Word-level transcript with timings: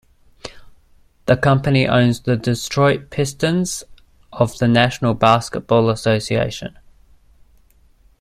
The 1.27 1.37
company 1.37 1.87
owns 1.87 2.21
the 2.21 2.35
Detroit 2.35 3.11
Pistons 3.11 3.83
of 4.33 4.57
the 4.57 4.67
National 4.67 5.13
Basketball 5.13 5.91
Association. 5.91 6.79